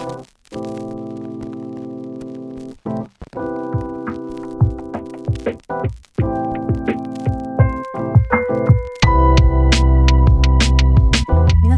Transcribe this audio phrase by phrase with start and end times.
[0.00, 0.08] 皆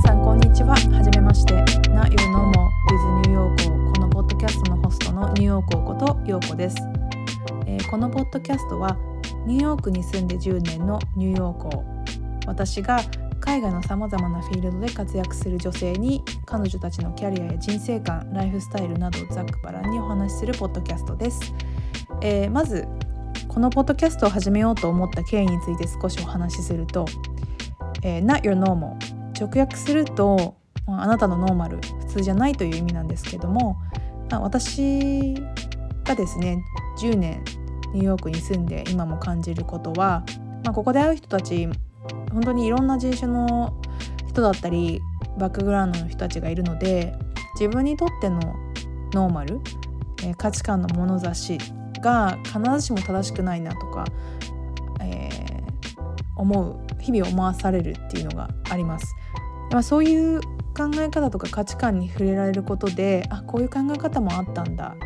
[0.01, 0.77] さんこんにちは。
[0.77, 1.55] はじめまして。
[1.91, 3.57] Not Your Normal with New York
[3.93, 6.77] このポッドキャストのホストのニューヨークことようこです、
[7.67, 8.97] えーこのポッドキャストは
[9.47, 11.85] ニューヨークに住んで10年のニューヨークを
[12.47, 13.01] 私が
[13.43, 21.53] 海外のさまざまなフィールドで活躍する女性に彼女たちのキャリアや人生観ライフスタイルなどをざっくばらんにお話しするポッドキャストです、
[22.23, 22.87] えーまず
[23.49, 27.05] このポッドキャストを始めようと思った経緯について少しお話しすると、
[28.03, 28.97] えー Not Your Normal
[29.39, 30.57] 直訳すると
[30.87, 33.77] まああなたのノーマル普通じゃないという意味なんですけども、
[34.31, 35.35] まあ私
[36.05, 36.65] がですね
[36.99, 37.45] 10年
[37.93, 40.25] ニューヨークに住んで今も感じることは、
[40.65, 41.69] まあ、ここで会う人たち
[42.33, 43.75] 本当にいろんな人種の
[44.29, 45.01] 人だったり
[45.39, 47.15] バックグラウンドの人たちがいるので
[47.59, 48.41] 自分にとっての
[49.13, 49.61] ノーマル、
[50.23, 51.59] えー価値観の物差し
[52.01, 54.05] が必ずしも正しくないなとか、
[55.01, 55.53] えー
[56.35, 59.15] 思う日々思わされるっていうのがあります。
[59.71, 60.41] まあ、そういう
[60.77, 64.97] 考え方とか価値観に触れられることであこういう考え方もあったんだ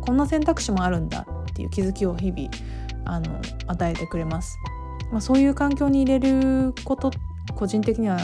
[0.00, 2.50] こんな選択肢もあるんだっていう気づきを日々
[3.04, 4.58] あの与えてくれます。
[5.12, 7.12] まあ、そういう環境に入れること
[7.54, 8.18] 個人的には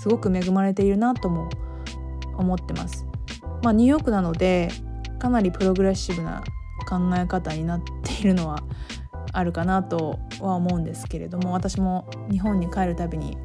[0.00, 1.50] すごく恵まれているなとも
[2.36, 3.04] 思ってます。
[3.62, 4.70] まあ、ニューヨークなので
[5.18, 6.44] かなりプログレッシブな
[6.88, 8.62] 考え方になっているのは
[9.32, 13.36] あるかなとは思うんですけれども私も日本に帰るたびに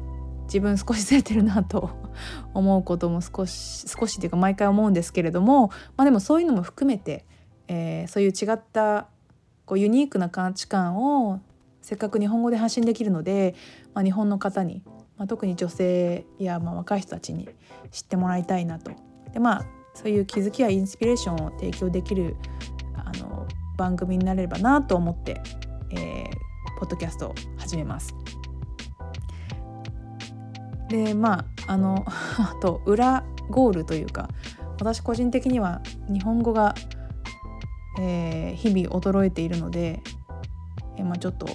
[0.44, 1.90] 自分少しずれてるなと
[2.54, 7.24] 思うことも少し少しっていうか毎回思うんですけれどもまあでもそういうのも含めて、
[7.66, 9.08] えーそういう違った
[9.66, 11.40] こうユニークな価値観を
[11.84, 13.54] せっかく日本語で発信できるので、
[13.92, 14.82] まあ、日本の方に、
[15.18, 17.46] まあ、特に女性やまあ若い人たちに
[17.90, 18.90] 知ってもらいたいなと。
[19.34, 22.36] でまあそういう気づきやインスピレーションを提供できる
[22.96, 23.46] あの
[23.76, 25.42] 番組になれればなと思って、
[25.90, 26.34] えー
[26.80, 28.14] ポッドキャストを始めます。
[30.88, 34.30] でまああの あと裏ゴールというか
[34.78, 36.74] 私個人的には日本語が、
[38.00, 40.02] えー日々衰えているので、
[40.96, 41.46] えーまあ、ちょっと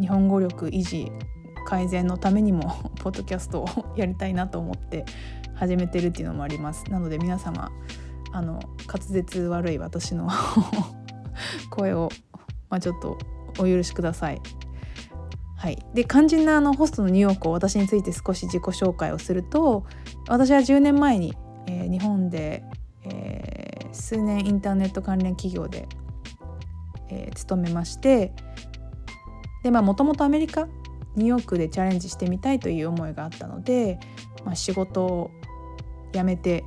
[0.00, 1.10] 日本語力維持
[1.66, 2.62] 改善のためにも
[3.02, 3.66] ポッドキャストを
[3.96, 5.04] やりたいなと思って
[5.54, 7.70] 始めてるっていうのもありますなので皆様
[8.32, 10.28] あの滑舌悪い私の
[11.70, 12.10] 声を、
[12.70, 13.18] まあ、ちょっと
[13.58, 14.40] お許しください。
[15.56, 19.84] はい、で肝心なあのホストのニューヨークを私について少し自己紹介をすると
[20.28, 21.36] 私は10年前に、
[21.66, 22.62] えー日本で、
[23.04, 25.88] えー数年インターネット関連企業で、
[27.08, 28.32] えー勤めまして
[29.62, 30.68] でまあもともとアメリカ
[31.16, 33.98] ニューヨークでチャレンジしてみたいという思いがあったので、
[34.44, 35.30] まあ、仕事を
[36.12, 36.64] 辞めて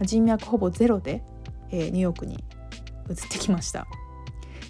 [0.00, 1.22] 人脈ほぼゼロで、
[1.70, 2.34] えーニューヨークに
[3.08, 3.86] 移ってきました。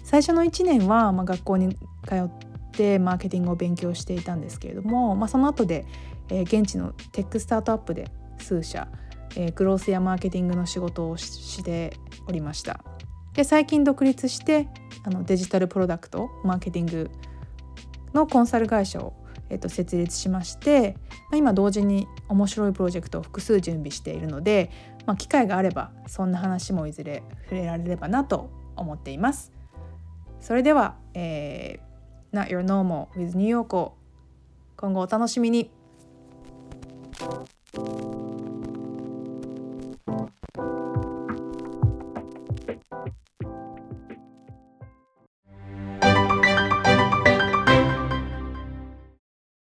[0.03, 1.75] 最初の1年は、まあ、学校に
[2.07, 2.29] 通っ
[2.71, 5.85] てマーケティングを勉強していたんですけれども、まあ、その後で、
[6.29, 8.87] えー現地のテックスタートアップで数社、
[9.35, 11.97] えーグロースやマーケティングの仕事をしして
[12.27, 12.83] おりました。
[13.33, 14.67] で最近独立して
[15.03, 17.09] あのデジタルプロダクトマーケティング
[18.13, 19.13] のコンサル会社を、
[19.49, 20.95] えっと設立しまして、
[21.29, 24.71] まあ今同時に面白いプロジェクトを複数準備しているので、
[25.05, 29.51] まあ、機会があればそんな話もいずれ触れられればなと思っています。
[30.39, 31.93] それでは、えー
[32.33, 33.93] Not Your Normal with New York を
[34.75, 35.69] 今後お楽しみに。